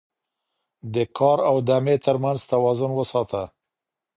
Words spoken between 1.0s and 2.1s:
کار او دمې